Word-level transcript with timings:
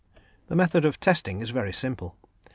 The 0.47 0.55
method 0.55 0.83
of 0.83 0.99
testing 0.99 1.41
is 1.41 1.51
very 1.51 1.71
simple. 1.71 2.17